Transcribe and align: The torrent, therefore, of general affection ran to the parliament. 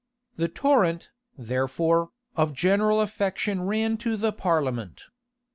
The 0.35 0.47
torrent, 0.47 1.11
therefore, 1.37 2.09
of 2.35 2.53
general 2.55 3.01
affection 3.01 3.61
ran 3.67 3.97
to 3.97 4.17
the 4.17 4.31
parliament. 4.33 5.03